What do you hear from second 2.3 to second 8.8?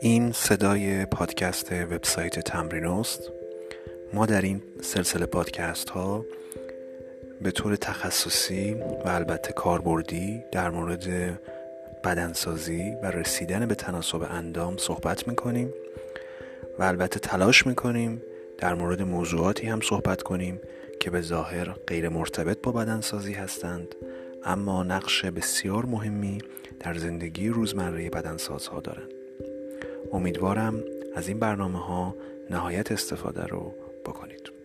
تمرینوست ما در این سلسله پادکست ها به طور تخصصی